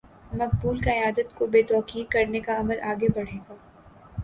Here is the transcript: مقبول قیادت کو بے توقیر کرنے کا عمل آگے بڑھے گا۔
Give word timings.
مقبول 0.31 0.79
قیادت 0.79 1.35
کو 1.35 1.47
بے 1.47 1.61
توقیر 1.63 2.05
کرنے 2.11 2.39
کا 2.39 2.57
عمل 2.59 2.79
آگے 2.91 3.07
بڑھے 3.15 3.37
گا۔ 3.49 3.55